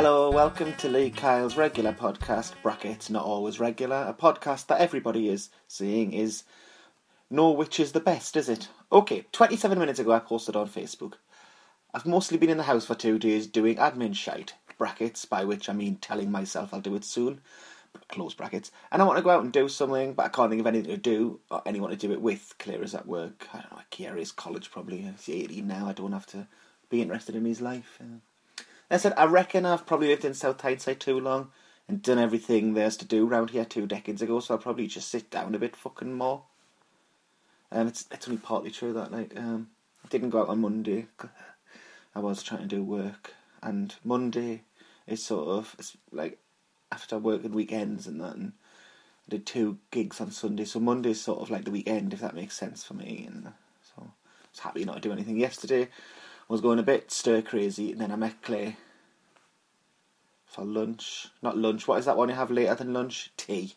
Hello, 0.00 0.30
welcome 0.30 0.74
to 0.74 0.88
Lee 0.88 1.10
Kyle's 1.10 1.56
regular 1.56 1.92
podcast, 1.92 2.52
brackets 2.62 3.10
not 3.10 3.24
always 3.24 3.58
regular, 3.58 4.04
a 4.06 4.14
podcast 4.14 4.68
that 4.68 4.80
everybody 4.80 5.28
is 5.28 5.50
saying 5.66 6.12
is 6.12 6.44
no 7.28 7.50
which 7.50 7.80
is 7.80 7.90
the 7.90 7.98
best, 7.98 8.36
is 8.36 8.48
it? 8.48 8.68
Okay, 8.92 9.26
27 9.32 9.76
minutes 9.76 9.98
ago 9.98 10.12
I 10.12 10.20
posted 10.20 10.54
on 10.54 10.68
Facebook. 10.68 11.14
I've 11.92 12.06
mostly 12.06 12.38
been 12.38 12.48
in 12.48 12.58
the 12.58 12.62
house 12.62 12.86
for 12.86 12.94
two 12.94 13.18
days 13.18 13.48
doing 13.48 13.74
admin 13.74 14.14
shite, 14.14 14.54
brackets, 14.78 15.24
by 15.24 15.42
which 15.42 15.68
I 15.68 15.72
mean 15.72 15.96
telling 15.96 16.30
myself 16.30 16.72
I'll 16.72 16.80
do 16.80 16.94
it 16.94 17.02
soon, 17.02 17.40
close 18.08 18.34
brackets, 18.34 18.70
and 18.92 19.02
I 19.02 19.04
want 19.04 19.16
to 19.18 19.24
go 19.24 19.30
out 19.30 19.42
and 19.42 19.52
do 19.52 19.68
something, 19.68 20.14
but 20.14 20.26
I 20.26 20.28
can't 20.28 20.48
think 20.48 20.60
of 20.60 20.68
anything 20.68 20.92
to 20.92 20.96
do 20.96 21.40
or 21.50 21.60
anyone 21.66 21.90
to 21.90 21.96
do 21.96 22.12
it 22.12 22.22
with. 22.22 22.54
Claire 22.60 22.84
is 22.84 22.94
at 22.94 23.08
work. 23.08 23.48
I 23.52 23.62
don't 23.62 23.72
know, 23.72 23.82
Kiara 23.90 24.20
is 24.20 24.30
college 24.30 24.70
probably. 24.70 24.98
He's 24.98 25.28
18 25.28 25.66
now. 25.66 25.88
I 25.88 25.92
don't 25.92 26.12
have 26.12 26.26
to 26.26 26.46
be 26.88 27.02
interested 27.02 27.34
in 27.34 27.44
his 27.44 27.60
life. 27.60 27.98
Uh, 28.00 28.18
I 28.90 28.96
said, 28.96 29.14
I 29.16 29.26
reckon 29.26 29.66
I've 29.66 29.86
probably 29.86 30.08
lived 30.08 30.24
in 30.24 30.34
South 30.34 30.58
Tyneside 30.58 31.00
too 31.00 31.20
long 31.20 31.50
and 31.88 32.02
done 32.02 32.18
everything 32.18 32.72
there's 32.72 32.96
to 32.98 33.04
do 33.04 33.28
around 33.28 33.50
here 33.50 33.64
two 33.64 33.86
decades 33.86 34.22
ago, 34.22 34.40
so 34.40 34.54
I'll 34.54 34.60
probably 34.60 34.86
just 34.86 35.08
sit 35.08 35.30
down 35.30 35.54
a 35.54 35.58
bit 35.58 35.76
fucking 35.76 36.14
more. 36.14 36.42
Um, 37.70 37.86
it's 37.86 38.06
it's 38.10 38.26
only 38.26 38.40
partly 38.40 38.70
true 38.70 38.94
that 38.94 39.12
like 39.12 39.36
um, 39.36 39.68
I 40.04 40.08
didn't 40.08 40.30
go 40.30 40.40
out 40.40 40.48
on 40.48 40.60
Monday. 40.60 41.06
I 42.14 42.20
was 42.20 42.42
trying 42.42 42.62
to 42.62 42.66
do 42.66 42.82
work, 42.82 43.34
and 43.62 43.94
Monday 44.04 44.62
is 45.06 45.24
sort 45.24 45.48
of 45.48 45.76
it's 45.78 45.96
like 46.10 46.38
after 46.90 47.18
working 47.18 47.52
weekends 47.52 48.06
and 48.06 48.20
that, 48.22 48.36
and 48.36 48.52
I 49.26 49.30
did 49.32 49.44
two 49.44 49.78
gigs 49.90 50.18
on 50.18 50.30
Sunday, 50.30 50.64
so 50.64 50.80
Monday's 50.80 51.20
sort 51.20 51.40
of 51.40 51.50
like 51.50 51.64
the 51.64 51.70
weekend, 51.70 52.14
if 52.14 52.20
that 52.20 52.34
makes 52.34 52.56
sense 52.56 52.84
for 52.84 52.94
me. 52.94 53.26
And 53.30 53.52
so 53.82 54.02
I 54.02 54.10
was 54.50 54.60
happy 54.60 54.84
not 54.86 54.94
to 54.94 55.00
do 55.00 55.12
anything 55.12 55.38
yesterday 55.38 55.88
I 56.48 56.54
was 56.54 56.62
going 56.62 56.78
a 56.78 56.82
bit 56.82 57.10
stir 57.10 57.42
crazy, 57.42 57.92
and 57.92 58.00
then 58.00 58.10
I 58.10 58.16
met 58.16 58.40
Claire 58.40 58.76
for 60.48 60.64
lunch. 60.64 61.28
Not 61.42 61.56
lunch. 61.56 61.86
What 61.86 61.98
is 61.98 62.06
that 62.06 62.16
one 62.16 62.28
you 62.28 62.34
have 62.34 62.50
later 62.50 62.74
than 62.74 62.92
lunch? 62.92 63.30
Tea 63.36 63.74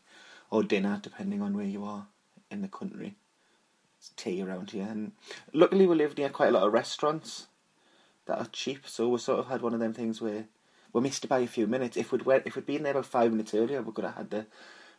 or 0.49 0.63
dinner, 0.63 0.99
depending 1.01 1.41
on 1.41 1.55
where 1.55 1.65
you 1.65 1.83
are 1.83 2.07
in 2.49 2.61
the 2.61 2.67
country. 2.67 3.15
It's 3.99 4.11
tea 4.15 4.41
around 4.41 4.71
here, 4.71 4.87
and 4.89 5.11
luckily 5.53 5.85
we 5.85 5.95
live 5.95 6.17
near 6.17 6.29
quite 6.29 6.49
a 6.49 6.51
lot 6.51 6.63
of 6.63 6.73
restaurants 6.73 7.47
that 8.25 8.39
are 8.39 8.47
cheap. 8.51 8.87
So 8.87 9.09
we 9.09 9.19
sort 9.19 9.39
of 9.39 9.47
had 9.47 9.61
one 9.61 9.73
of 9.73 9.79
them 9.79 9.93
things 9.93 10.19
where 10.19 10.45
we 10.91 11.01
missed 11.01 11.23
it 11.23 11.27
by 11.27 11.39
a 11.39 11.47
few 11.47 11.67
minutes. 11.67 11.97
If 11.97 12.11
we'd 12.11 12.25
went, 12.25 12.47
if 12.47 12.55
we'd 12.55 12.65
been 12.65 12.83
there 12.83 12.93
about 12.93 13.05
five 13.05 13.31
minutes 13.31 13.53
earlier, 13.53 13.81
we 13.81 13.91
could 13.91 14.05
have 14.05 14.15
had 14.15 14.29
the 14.31 14.47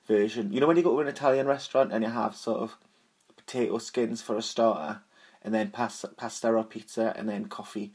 version. 0.06 0.52
You 0.52 0.60
know 0.60 0.66
when 0.66 0.76
you 0.76 0.82
go 0.82 0.94
to 0.94 1.00
an 1.00 1.08
Italian 1.08 1.46
restaurant 1.46 1.92
and 1.92 2.04
you 2.04 2.10
have 2.10 2.36
sort 2.36 2.60
of 2.60 2.76
potato 3.36 3.78
skins 3.78 4.22
for 4.22 4.36
a 4.36 4.42
starter 4.42 5.00
and 5.42 5.52
then 5.52 5.70
pasta, 5.70 6.52
or 6.52 6.64
pizza, 6.64 7.12
and 7.16 7.28
then 7.28 7.46
coffee 7.46 7.92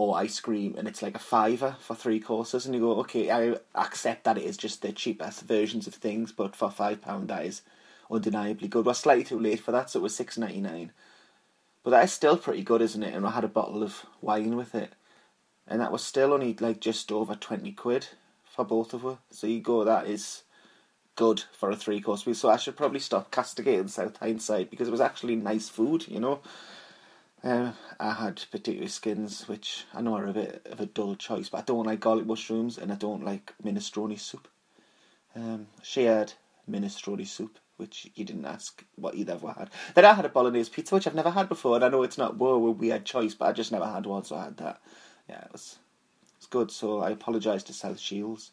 or 0.00 0.16
ice 0.16 0.40
cream, 0.40 0.74
and 0.78 0.88
it's 0.88 1.02
like 1.02 1.14
a 1.14 1.18
fiver 1.18 1.76
for 1.78 1.94
three 1.94 2.20
courses, 2.20 2.64
and 2.64 2.74
you 2.74 2.80
go, 2.80 2.92
okay, 3.00 3.30
I 3.30 3.56
accept 3.74 4.24
that 4.24 4.38
it 4.38 4.44
is 4.44 4.56
just 4.56 4.80
the 4.80 4.92
cheapest 4.92 5.42
versions 5.42 5.86
of 5.86 5.94
things, 5.94 6.32
but 6.32 6.56
for 6.56 6.70
five 6.70 7.02
pound 7.02 7.28
that 7.28 7.44
is 7.44 7.60
undeniably 8.10 8.66
good. 8.66 8.86
We're 8.86 8.94
slightly 8.94 9.24
too 9.24 9.38
late 9.38 9.60
for 9.60 9.72
that, 9.72 9.90
so 9.90 9.98
it 9.98 10.02
was 10.02 10.16
six 10.16 10.38
ninety 10.38 10.62
nine, 10.62 10.92
but 11.84 11.90
that 11.90 12.04
is 12.04 12.12
still 12.12 12.38
pretty 12.38 12.62
good, 12.62 12.80
isn't 12.80 13.02
it? 13.02 13.14
And 13.14 13.26
I 13.26 13.32
had 13.32 13.44
a 13.44 13.48
bottle 13.48 13.82
of 13.82 14.06
wine 14.22 14.56
with 14.56 14.74
it, 14.74 14.94
and 15.68 15.82
that 15.82 15.92
was 15.92 16.02
still 16.02 16.32
only 16.32 16.56
like 16.58 16.80
just 16.80 17.12
over 17.12 17.34
twenty 17.34 17.72
quid 17.72 18.08
for 18.56 18.64
both 18.64 18.94
of 18.94 19.04
us. 19.04 19.18
So 19.30 19.46
you 19.46 19.60
go, 19.60 19.84
that 19.84 20.06
is 20.06 20.44
good 21.14 21.44
for 21.52 21.70
a 21.70 21.76
three 21.76 22.00
course 22.00 22.26
meal. 22.26 22.34
So 22.34 22.48
I 22.48 22.56
should 22.56 22.76
probably 22.78 23.00
stop 23.00 23.30
castigating 23.30 23.88
South 23.88 24.14
Tyneside 24.18 24.70
because 24.70 24.88
it 24.88 24.92
was 24.92 25.02
actually 25.02 25.36
nice 25.36 25.68
food, 25.68 26.08
you 26.08 26.20
know. 26.20 26.40
Um, 27.42 27.72
I 27.98 28.12
had 28.12 28.42
potato 28.50 28.86
skins, 28.86 29.48
which 29.48 29.86
I 29.94 30.02
know 30.02 30.16
are 30.16 30.26
a 30.26 30.32
bit 30.32 30.66
of 30.70 30.80
a 30.80 30.86
dull 30.86 31.14
choice, 31.16 31.48
but 31.48 31.58
I 31.58 31.62
don't 31.62 31.86
like 31.86 32.00
garlic 32.00 32.26
mushrooms 32.26 32.76
and 32.76 32.92
I 32.92 32.96
don't 32.96 33.24
like 33.24 33.54
minestrone 33.64 34.18
soup. 34.18 34.46
Um, 35.34 35.68
she 35.82 36.04
had 36.04 36.34
minestrone 36.70 37.26
soup, 37.26 37.58
which 37.78 38.10
you 38.14 38.26
didn't 38.26 38.44
ask 38.44 38.84
what 38.96 39.14
of 39.14 39.44
us 39.44 39.56
had. 39.56 39.70
Then 39.94 40.04
I 40.04 40.12
had 40.12 40.26
a 40.26 40.28
bolognese 40.28 40.70
pizza, 40.70 40.94
which 40.94 41.06
I've 41.06 41.14
never 41.14 41.30
had 41.30 41.48
before, 41.48 41.76
and 41.76 41.84
I 41.84 41.88
know 41.88 42.02
it's 42.02 42.18
not 42.18 42.36
whoa, 42.36 42.66
a 42.66 42.70
weird 42.72 43.06
choice, 43.06 43.34
but 43.34 43.46
I 43.46 43.52
just 43.52 43.72
never 43.72 43.86
had 43.86 44.04
one, 44.04 44.24
so 44.24 44.36
I 44.36 44.44
had 44.44 44.58
that. 44.58 44.80
Yeah, 45.28 45.42
it 45.44 45.52
was, 45.52 45.78
it 46.22 46.36
was 46.40 46.46
good. 46.46 46.70
So 46.70 47.00
I 47.00 47.10
apologise 47.10 47.62
to 47.64 47.72
South 47.72 47.98
Shields. 47.98 48.50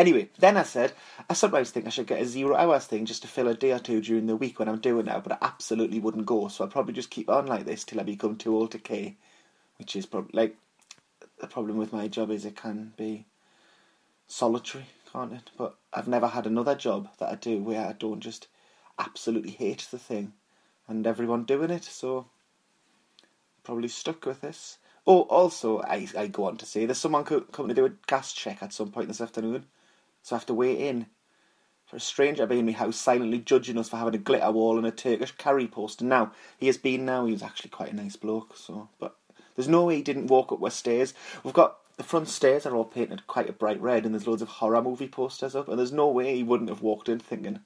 Anyway, 0.00 0.30
then 0.38 0.56
I 0.56 0.62
said, 0.62 0.94
I 1.28 1.34
sometimes 1.34 1.68
think 1.70 1.86
I 1.86 1.90
should 1.90 2.06
get 2.06 2.22
a 2.22 2.24
zero 2.24 2.56
hours 2.56 2.86
thing 2.86 3.04
just 3.04 3.20
to 3.20 3.28
fill 3.28 3.48
a 3.48 3.54
day 3.54 3.72
or 3.72 3.78
two 3.78 4.00
during 4.00 4.24
the 4.24 4.34
week 4.34 4.58
when 4.58 4.66
I'm 4.66 4.78
doing 4.78 5.04
that, 5.04 5.22
but 5.22 5.32
I 5.32 5.38
absolutely 5.42 6.00
wouldn't 6.00 6.24
go, 6.24 6.48
so 6.48 6.64
I'll 6.64 6.70
probably 6.70 6.94
just 6.94 7.10
keep 7.10 7.28
on 7.28 7.44
like 7.44 7.66
this 7.66 7.84
till 7.84 8.00
I 8.00 8.04
become 8.04 8.36
too 8.36 8.56
old 8.56 8.70
to 8.70 8.78
care, 8.78 9.12
which 9.76 9.94
is 9.94 10.06
probably, 10.06 10.30
like, 10.32 10.56
the 11.38 11.46
problem 11.46 11.76
with 11.76 11.92
my 11.92 12.08
job 12.08 12.30
is 12.30 12.46
it 12.46 12.56
can 12.56 12.94
be 12.96 13.26
solitary, 14.26 14.86
can't 15.12 15.34
it? 15.34 15.50
But 15.58 15.74
I've 15.92 16.08
never 16.08 16.28
had 16.28 16.46
another 16.46 16.74
job 16.74 17.10
that 17.18 17.28
I 17.28 17.34
do 17.34 17.58
where 17.58 17.86
I 17.86 17.92
don't 17.92 18.20
just 18.20 18.48
absolutely 18.98 19.50
hate 19.50 19.86
the 19.90 19.98
thing 19.98 20.32
and 20.88 21.06
everyone 21.06 21.44
doing 21.44 21.68
it, 21.68 21.84
so 21.84 22.24
probably 23.64 23.88
stuck 23.88 24.24
with 24.24 24.40
this. 24.40 24.78
Oh, 25.06 25.24
also, 25.24 25.82
I, 25.82 26.08
I 26.16 26.28
go 26.28 26.44
on 26.44 26.56
to 26.56 26.64
say 26.64 26.86
there's 26.86 26.96
someone 26.96 27.24
coming 27.24 27.68
to 27.68 27.74
do 27.74 27.84
a 27.84 27.92
gas 28.06 28.32
check 28.32 28.62
at 28.62 28.72
some 28.72 28.90
point 28.90 29.08
this 29.08 29.20
afternoon. 29.20 29.66
So 30.22 30.36
I 30.36 30.38
have 30.38 30.46
to 30.46 30.54
wait 30.54 30.78
in 30.78 31.06
for 31.86 31.96
a 31.96 32.00
stranger 32.00 32.46
being 32.46 32.60
in 32.60 32.66
my 32.66 32.72
house 32.72 32.96
silently 32.96 33.38
judging 33.38 33.76
us 33.76 33.88
for 33.88 33.96
having 33.96 34.14
a 34.14 34.18
glitter 34.18 34.50
wall 34.52 34.78
and 34.78 34.86
a 34.86 34.92
Turkish 34.92 35.32
Carrie 35.32 35.66
poster. 35.66 36.04
Now 36.04 36.32
he 36.56 36.66
has 36.66 36.78
been 36.78 37.04
now. 37.04 37.26
he 37.26 37.32
was 37.32 37.42
actually 37.42 37.70
quite 37.70 37.92
a 37.92 37.96
nice 37.96 38.16
bloke. 38.16 38.56
So, 38.56 38.88
but 38.98 39.16
there's 39.56 39.68
no 39.68 39.84
way 39.84 39.96
he 39.96 40.02
didn't 40.02 40.28
walk 40.28 40.52
up 40.52 40.62
our 40.62 40.70
stairs. 40.70 41.14
We've 41.42 41.52
got 41.52 41.78
the 41.96 42.04
front 42.04 42.28
stairs 42.28 42.64
are 42.64 42.74
all 42.74 42.84
painted 42.84 43.26
quite 43.26 43.50
a 43.50 43.52
bright 43.52 43.80
red, 43.80 44.06
and 44.06 44.14
there's 44.14 44.26
loads 44.26 44.40
of 44.40 44.48
horror 44.48 44.80
movie 44.80 45.08
posters 45.08 45.56
up. 45.56 45.68
And 45.68 45.78
there's 45.78 45.92
no 45.92 46.08
way 46.08 46.34
he 46.34 46.42
wouldn't 46.42 46.70
have 46.70 46.80
walked 46.80 47.08
in 47.08 47.18
thinking, 47.18 47.60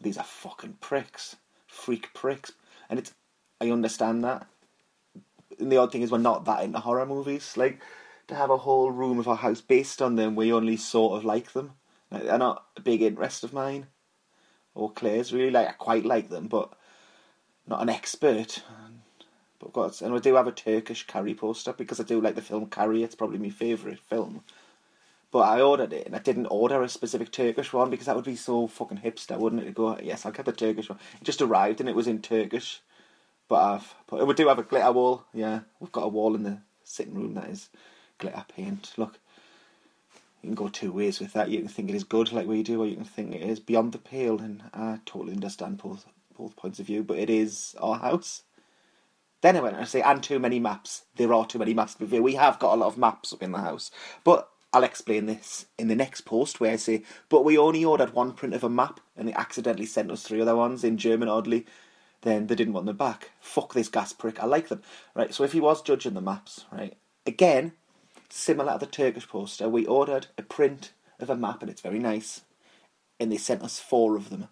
"These 0.00 0.18
are 0.18 0.24
fucking 0.24 0.78
pricks, 0.80 1.36
freak 1.66 2.14
pricks." 2.14 2.52
And 2.88 2.98
it's 2.98 3.12
I 3.60 3.70
understand 3.70 4.24
that. 4.24 4.46
And 5.58 5.70
the 5.70 5.76
odd 5.76 5.92
thing 5.92 6.02
is, 6.02 6.10
we're 6.10 6.18
not 6.18 6.44
that 6.46 6.62
into 6.62 6.80
horror 6.80 7.06
movies. 7.06 7.56
Like 7.56 7.82
to 8.28 8.34
have 8.34 8.50
a 8.50 8.58
whole 8.58 8.90
room 8.90 9.18
of 9.18 9.28
our 9.28 9.36
house 9.36 9.60
based 9.60 10.00
on 10.00 10.16
them, 10.16 10.36
we 10.36 10.52
only 10.52 10.76
sort 10.76 11.18
of 11.18 11.24
like 11.24 11.52
them. 11.52 11.72
They're 12.10 12.38
not 12.38 12.64
a 12.76 12.80
big 12.80 13.02
interest 13.02 13.44
of 13.44 13.52
mine 13.52 13.86
or 14.74 14.90
Claire's 14.90 15.32
really. 15.32 15.50
Like 15.50 15.68
I 15.68 15.72
quite 15.72 16.04
like 16.04 16.30
them, 16.30 16.48
but 16.48 16.72
not 17.66 17.82
an 17.82 17.88
expert. 17.88 18.62
But 19.58 19.72
got 19.72 20.00
and 20.00 20.14
I 20.14 20.18
do 20.18 20.36
have 20.36 20.46
a 20.46 20.52
Turkish 20.52 21.06
Carrie 21.06 21.34
poster 21.34 21.72
because 21.72 21.98
I 21.98 22.04
do 22.04 22.20
like 22.20 22.36
the 22.36 22.42
film 22.42 22.66
Carrie. 22.66 23.02
It's 23.02 23.16
probably 23.16 23.38
my 23.38 23.50
favourite 23.50 23.98
film. 23.98 24.42
But 25.30 25.40
I 25.40 25.60
ordered 25.60 25.92
it 25.92 26.06
and 26.06 26.16
I 26.16 26.20
didn't 26.20 26.46
order 26.46 26.82
a 26.82 26.88
specific 26.88 27.30
Turkish 27.32 27.72
one 27.72 27.90
because 27.90 28.06
that 28.06 28.16
would 28.16 28.24
be 28.24 28.36
so 28.36 28.66
fucking 28.66 28.98
hipster, 28.98 29.36
wouldn't 29.36 29.62
it? 29.62 29.66
To 29.66 29.72
go, 29.72 29.98
yes, 30.02 30.24
I'll 30.24 30.32
get 30.32 30.46
the 30.46 30.52
Turkish 30.52 30.88
one. 30.88 30.98
It 31.20 31.24
just 31.24 31.42
arrived 31.42 31.80
and 31.80 31.88
it 31.88 31.94
was 31.94 32.06
in 32.06 32.22
Turkish. 32.22 32.80
But 33.48 33.56
I've, 33.56 33.94
but 34.06 34.26
we 34.26 34.34
do 34.34 34.48
have 34.48 34.58
a 34.58 34.62
glitter 34.62 34.92
wall. 34.92 35.24
Yeah, 35.34 35.60
we've 35.80 35.92
got 35.92 36.04
a 36.04 36.08
wall 36.08 36.34
in 36.34 36.44
the 36.44 36.58
sitting 36.84 37.14
room 37.14 37.34
that 37.34 37.50
is 37.50 37.68
glitter 38.18 38.44
paint. 38.54 38.92
Look, 38.96 39.18
you 40.42 40.48
can 40.48 40.54
go 40.54 40.68
two 40.68 40.92
ways 40.92 41.20
with 41.20 41.32
that. 41.32 41.50
You 41.50 41.58
can 41.58 41.68
think 41.68 41.90
it 41.90 41.96
is 41.96 42.04
good, 42.04 42.32
like 42.32 42.46
we 42.46 42.62
do, 42.62 42.82
or 42.82 42.86
you 42.86 42.96
can 42.96 43.04
think 43.04 43.34
it 43.34 43.42
is 43.42 43.60
beyond 43.60 43.92
the 43.92 43.98
pale. 43.98 44.38
And 44.38 44.62
I 44.72 45.00
totally 45.04 45.34
understand 45.34 45.78
both 45.78 46.06
both 46.36 46.56
points 46.56 46.78
of 46.78 46.86
view. 46.86 47.02
But 47.02 47.18
it 47.18 47.30
is 47.30 47.74
our 47.80 47.98
house. 47.98 48.42
Then 49.40 49.56
I 49.56 49.60
went 49.60 49.74
and 49.74 49.84
I 49.84 49.86
say, 49.86 50.02
and 50.02 50.22
too 50.22 50.38
many 50.38 50.58
maps. 50.58 51.04
There 51.16 51.32
are 51.32 51.46
too 51.46 51.58
many 51.58 51.74
maps. 51.74 51.96
We 52.00 52.34
have 52.34 52.58
got 52.58 52.74
a 52.74 52.80
lot 52.80 52.88
of 52.88 52.98
maps 52.98 53.32
up 53.32 53.42
in 53.42 53.52
the 53.52 53.58
house, 53.58 53.90
but 54.24 54.48
I'll 54.72 54.84
explain 54.84 55.26
this 55.26 55.66
in 55.78 55.88
the 55.88 55.94
next 55.94 56.22
post 56.22 56.60
where 56.60 56.72
I 56.72 56.76
say, 56.76 57.02
but 57.28 57.44
we 57.44 57.56
only 57.56 57.84
ordered 57.84 58.12
one 58.12 58.32
print 58.32 58.54
of 58.54 58.64
a 58.64 58.68
map 58.68 59.00
and 59.16 59.28
they 59.28 59.32
accidentally 59.32 59.86
sent 59.86 60.10
us 60.10 60.22
three 60.22 60.40
other 60.40 60.56
ones 60.56 60.84
in 60.84 60.98
German, 60.98 61.28
oddly. 61.28 61.66
Then 62.22 62.48
they 62.48 62.56
didn't 62.56 62.74
want 62.74 62.86
them 62.86 62.96
back. 62.96 63.30
Fuck 63.40 63.74
this 63.74 63.88
gas 63.88 64.12
prick. 64.12 64.40
I 64.40 64.46
like 64.46 64.68
them. 64.68 64.82
Right, 65.14 65.32
so 65.32 65.44
if 65.44 65.52
he 65.52 65.60
was 65.60 65.82
judging 65.82 66.14
the 66.14 66.20
maps, 66.20 66.64
right, 66.72 66.96
again, 67.24 67.72
similar 68.30 68.74
to 68.74 68.78
the 68.78 68.86
Turkish 68.86 69.28
poster, 69.28 69.68
we 69.68 69.86
ordered 69.86 70.28
a 70.36 70.42
print 70.42 70.92
of 71.18 71.30
a 71.30 71.36
map 71.36 71.62
and 71.62 71.70
it's 71.70 71.80
very 71.80 71.98
nice. 71.98 72.42
And 73.20 73.32
they 73.32 73.36
sent 73.36 73.62
us 73.62 73.80
four 73.80 74.16
of 74.16 74.30
them. 74.30 74.48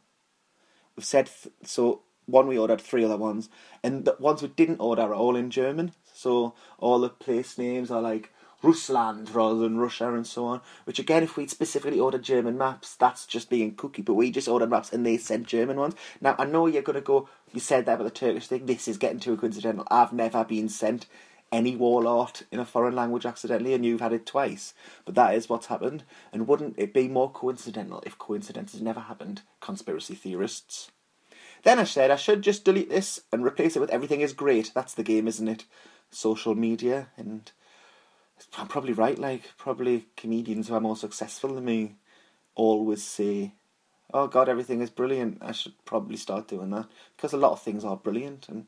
We've 0.97 1.05
said, 1.05 1.27
th- 1.27 1.55
so 1.63 2.03
one 2.27 2.49
we 2.49 2.59
ordered, 2.59 2.81
three 2.81 3.05
other 3.05 3.17
ones. 3.17 3.49
And 3.83 4.05
the 4.05 4.17
ones 4.19 4.43
we 4.43 4.49
didn't 4.49 4.81
order 4.81 5.03
are 5.03 5.15
all 5.15 5.37
in 5.37 5.51
German. 5.51 5.93
So 6.13 6.55
all 6.79 6.99
the 7.01 7.09
place 7.09 7.59
names 7.59 7.91
are 7.91 8.03
like 8.03 8.33
Russland 8.63 9.31
rather 9.31 9.61
than 9.61 9.79
Russia 9.79 10.13
and 10.13 10.27
so 10.27 10.47
on. 10.47 10.61
Which 10.85 10.99
again, 10.99 11.23
if 11.23 11.37
we'd 11.37 11.51
specifically 11.51 12.01
ordered 12.01 12.23
German 12.23 12.59
maps, 12.59 12.97
that's 12.97 13.27
just 13.27 13.51
being 13.51 13.75
cookie. 13.75 14.03
But 14.03 14.15
we 14.15 14.31
just 14.31 14.49
ordered 14.49 14.71
maps 14.71 14.93
and 14.93 15.07
they 15.07 15.19
sent 15.19 15.47
German 15.47 15.77
ones. 15.77 15.95
Now 16.21 16.35
I 16.39 16.45
know 16.45 16.67
you're 16.67 16.83
gonna 16.83 17.01
go. 17.01 17.29
You 17.53 17.61
said 17.61 17.87
that 17.87 17.95
about 17.95 18.05
the 18.05 18.11
Turkish 18.11 18.49
thing. 18.49 18.67
This 18.67 18.89
is 18.89 18.99
getting 18.99 19.21
too 19.21 19.37
coincidental. 19.37 19.87
I've 19.91 20.13
never 20.13 20.45
been 20.45 20.69
sent 20.69 21.07
any 21.53 21.77
wall 21.77 22.09
art 22.09 22.43
in 22.51 22.59
a 22.59 22.65
foreign 22.65 22.95
language 22.95 23.27
accidentally, 23.27 23.75
and 23.75 23.85
you've 23.85 24.01
had 24.01 24.13
it 24.13 24.27
twice. 24.27 24.75
But 25.05 25.15
that 25.15 25.35
is 25.35 25.49
what's 25.49 25.67
happened. 25.67 26.05
And 26.33 26.47
wouldn't 26.49 26.75
it 26.77 26.93
be 26.93 27.09
more 27.09 27.31
coincidental 27.31 28.03
if 28.05 28.19
coincidences 28.19 28.83
never 28.83 29.01
happened? 29.01 29.43
Conspiracy 29.61 30.15
theorists. 30.15 30.91
Then 31.63 31.79
I 31.79 31.85
said 31.85 32.11
I 32.11 32.17
should 32.17 32.43
just 32.43 32.65
delete 32.65 32.91
this 32.91 33.21
and 33.33 33.45
replace 33.45 33.77
it 33.77 33.81
with 33.81 33.91
everything 33.91 34.21
is 34.21 34.33
great. 34.33 34.73
That's 34.75 34.95
the 34.95 35.03
game, 35.03 35.27
isn't 35.27 35.49
it? 35.49 35.65
Social 36.11 36.55
media 36.55 37.09
and 37.17 37.51
I'm 38.59 38.69
probably 38.69 38.93
right. 38.93 39.19
Like 39.19 39.53
probably 39.57 40.07
comedians 40.17 40.69
who 40.69 40.75
are 40.75 40.81
more 40.81 40.97
successful 40.97 41.55
than 41.55 41.65
me 41.65 41.97
always 42.55 43.03
say, 43.03 43.55
"Oh 44.13 44.27
God, 44.29 44.49
everything 44.49 44.81
is 44.81 44.91
brilliant." 44.91 45.39
I 45.41 45.53
should 45.53 45.75
probably 45.85 46.17
start 46.17 46.49
doing 46.49 46.71
that 46.71 46.87
because 47.17 47.33
a 47.33 47.39
lot 47.39 47.53
of 47.53 47.63
things 47.63 47.85
are 47.85 47.97
brilliant. 47.97 48.49
And 48.49 48.67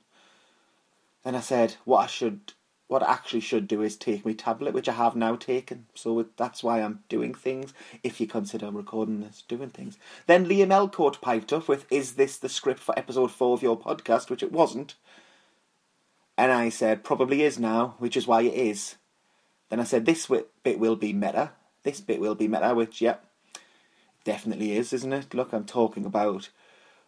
then 1.25 1.35
I 1.35 1.41
said, 1.41 1.77
what 1.85 1.99
I 1.99 2.07
should, 2.07 2.53
what 2.89 3.03
I 3.03 3.13
actually 3.13 3.41
should 3.41 3.69
do 3.69 3.83
is 3.83 3.97
take 3.97 4.25
my 4.27 4.33
tablet, 4.33 4.75
which 4.75 4.89
I 4.89 4.93
have 4.93 5.15
now 5.15 5.37
taken. 5.37 5.87
So 5.95 6.27
that's 6.37 6.65
why 6.65 6.81
I'm 6.81 7.05
doing 7.09 7.35
things. 7.35 7.73
If 8.03 8.21
you 8.21 8.27
consider 8.27 8.71
recording 8.71 9.21
this, 9.21 9.45
doing 9.47 9.71
things. 9.71 9.99
Then 10.27 10.47
Liam 10.47 10.71
Elcourt 10.71 11.21
piped 11.21 11.53
up 11.53 11.69
with, 11.69 11.91
"Is 11.93 12.15
this 12.15 12.37
the 12.39 12.49
script 12.49 12.81
for 12.81 12.99
episode 12.99 13.31
four 13.31 13.55
of 13.55 13.63
your 13.63 13.79
podcast?" 13.79 14.31
Which 14.31 14.43
it 14.43 14.53
wasn't. 14.53 14.95
And 16.39 16.53
I 16.53 16.69
said, 16.69 17.03
probably 17.03 17.43
is 17.43 17.59
now, 17.59 17.97
which 17.99 18.17
is 18.17 18.29
why 18.29 18.43
it 18.43 18.55
is. 18.55 18.95
Then 19.71 19.81
I 19.81 19.85
said, 19.85 20.07
this 20.07 20.31
bit 20.63 20.79
will 20.79 20.95
be 20.95 21.13
meta. 21.13 21.51
This 21.83 22.01
bit 22.01 22.21
will 22.21 22.37
be 22.37 22.47
meta, 22.47 22.77
which, 22.77 23.01
yep, 23.01 23.25
definitely 24.23 24.77
is, 24.77 24.93
isn't 24.93 25.13
it? 25.13 25.35
Look, 25.35 25.53
I'm 25.53 25.65
talking 25.65 26.05
about 26.05 26.51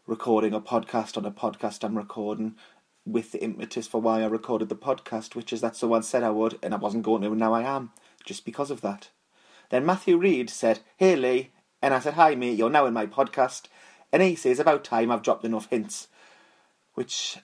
recording 0.05 0.53
a 0.53 0.61
podcast 0.61 1.17
on 1.17 1.25
a 1.25 1.31
podcast 1.31 1.85
I'm 1.85 1.97
recording 1.97 2.57
with 3.07 3.33
the 3.33 3.43
impetus 3.43 3.87
for 3.87 4.01
why 4.01 4.23
I 4.23 4.27
recorded 4.27 4.69
the 4.69 4.77
podcast, 4.77 5.35
which 5.35 5.53
is 5.53 5.61
that 5.61 5.77
someone 5.77 6.03
said 6.03 6.23
I 6.23 6.31
would, 6.31 6.59
and 6.63 6.75
I 6.75 6.77
wasn't 6.77 7.05
going 7.05 7.23
to, 7.23 7.29
and 7.29 7.39
now 7.39 7.55
I 7.55 7.63
am, 7.63 7.91
just 8.25 8.45
because 8.45 8.71
of 8.71 8.81
that. 8.83 9.11
Then 9.71 9.87
Matthew 9.87 10.17
Reed 10.17 10.51
said, 10.51 10.81
Hey 10.97 11.17
Lee, 11.17 11.51
and 11.81 11.95
I 11.95 12.01
said, 12.01 12.15
Hi 12.15 12.35
mate, 12.35 12.59
you're 12.59 12.71
now 12.71 12.87
in 12.87 12.95
my 12.95 13.07
podcast. 13.07 13.67
And 14.13 14.23
he 14.23 14.35
says, 14.35 14.59
About 14.59 14.85
time 14.85 15.11
I've 15.11 15.23
dropped 15.23 15.45
enough 15.45 15.71
hints. 15.71 16.09
Which 16.95 17.39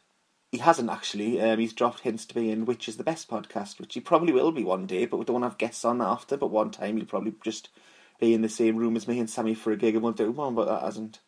he 0.50 0.58
hasn't 0.58 0.90
actually. 0.90 1.40
Um, 1.40 1.58
he's 1.58 1.72
dropped 1.72 2.00
hints 2.00 2.26
to 2.26 2.34
be 2.34 2.50
in 2.50 2.64
which 2.64 2.88
is 2.88 2.96
the 2.96 3.04
best 3.04 3.28
podcast, 3.28 3.78
which 3.78 3.94
he 3.94 4.00
probably 4.00 4.32
will 4.32 4.52
be 4.52 4.64
one 4.64 4.86
day, 4.86 5.06
but 5.06 5.18
we 5.18 5.24
don't 5.24 5.42
have 5.42 5.58
guests 5.58 5.84
on 5.84 6.02
after. 6.02 6.36
But 6.36 6.50
one 6.50 6.70
time 6.70 6.96
he'll 6.96 7.06
probably 7.06 7.34
just 7.44 7.68
be 8.20 8.34
in 8.34 8.42
the 8.42 8.48
same 8.48 8.76
room 8.76 8.96
as 8.96 9.06
me 9.06 9.18
and 9.18 9.28
Sammy 9.30 9.54
for 9.54 9.72
a 9.72 9.76
gig 9.76 9.94
and 9.94 10.02
we'll 10.02 10.12
do 10.12 10.30
one, 10.30 10.54
but 10.54 10.66
that 10.66 10.82
hasn't 10.82 11.20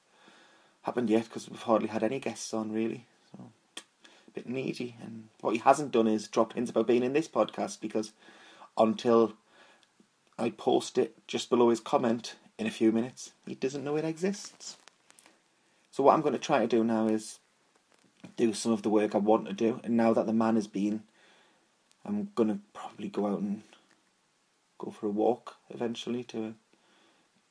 happened 0.83 1.11
yet 1.11 1.25
because 1.25 1.49
we've 1.49 1.63
hardly 1.63 1.89
had 1.89 2.03
any 2.03 2.19
guests 2.19 2.55
on 2.55 2.73
really. 2.73 3.07
A 4.29 4.31
bit 4.31 4.49
needy. 4.49 4.97
And 5.03 5.29
what 5.41 5.55
he 5.55 5.59
hasn't 5.59 5.91
done 5.91 6.07
is 6.07 6.29
drop 6.29 6.53
hints 6.53 6.71
about 6.71 6.87
being 6.87 7.03
in 7.03 7.13
this 7.13 7.29
podcast 7.29 7.81
because 7.81 8.13
until 8.77 9.35
I 10.39 10.51
post 10.51 10.99
it 10.99 11.17
just 11.27 11.51
below 11.51 11.71
his 11.71 11.81
comment 11.81 12.37
in 12.59 12.67
a 12.67 12.71
few 12.71 12.93
minutes, 12.93 13.33
he 13.47 13.55
doesn't 13.55 13.85
know 13.85 13.97
it 13.97 14.05
exists. 14.05 14.77
So 15.91 16.03
what 16.05 16.15
I'm 16.15 16.23
going 16.23 16.35
to 16.35 16.39
try 16.39 16.61
to 16.61 16.67
do 16.67 16.85
now 16.85 17.09
is 17.09 17.41
do 18.37 18.53
some 18.53 18.73
of 18.73 18.83
the 18.83 18.91
work 18.91 19.15
I 19.15 19.19
want 19.19 19.47
to 19.47 19.53
do. 19.53 19.81
And 19.83 19.97
now 19.97 20.13
that 20.13 20.27
the 20.27 20.33
man 20.33 20.55
has 20.55 20.67
been, 20.67 21.03
I'm 22.05 22.31
gonna 22.35 22.61
probably 22.73 23.09
go 23.09 23.27
out 23.27 23.41
and 23.41 23.63
go 24.79 24.91
for 24.91 25.07
a 25.07 25.11
walk 25.11 25.57
eventually 25.71 26.25
to 26.25 26.47
a 26.47 26.55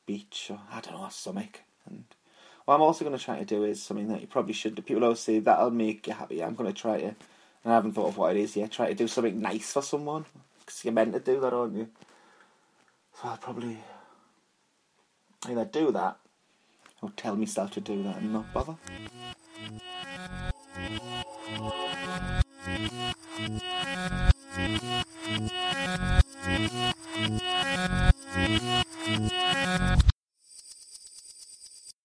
beach 0.06 0.48
or 0.50 0.60
I 0.72 0.82
don't 0.82 1.00
know 1.00 1.08
something. 1.12 1.50
And 1.86 2.06
what 2.68 2.76
I'm 2.76 2.82
also 2.82 3.06
going 3.06 3.18
to 3.18 3.24
try 3.24 3.40
to 3.40 3.46
do 3.46 3.64
is 3.64 3.82
something 3.82 4.10
that 4.10 4.20
you 4.20 4.28
probably 4.28 4.52
should 4.52 4.76
do. 4.76 4.82
People 4.82 5.06
always 5.06 5.22
say 5.22 5.40
that'll 5.40 5.72
make 5.72 6.06
you 6.06 6.12
happy. 6.12 6.44
I'm 6.44 6.54
going 6.54 6.72
to 6.72 6.78
try 6.78 7.00
to, 7.00 7.06
and 7.06 7.16
I 7.64 7.76
haven't 7.76 7.94
thought 7.94 8.10
of 8.10 8.18
what 8.18 8.36
it 8.36 8.42
is 8.42 8.58
yet. 8.58 8.72
Try 8.74 8.90
to 8.90 8.94
do 8.94 9.08
something 9.08 9.40
nice 9.40 9.72
for 9.72 9.82
someone 9.82 10.26
because 10.60 10.84
you're 10.84 10.94
meant 10.94 11.14
to 11.14 11.22
do 11.22 11.40
that, 11.40 11.54
aren't 11.54 11.78
you? 11.78 11.88
So 13.14 13.30
I'll 13.30 13.38
probably 13.38 13.78
either 15.50 15.64
do 15.64 15.92
that 15.94 16.18
or 17.02 17.10
tell 17.16 17.38
myself 17.38 17.72
to 17.72 17.80
do 17.80 18.04
that 18.04 18.18
and 18.18 18.34
not 18.34 18.54
bother. 18.54 18.76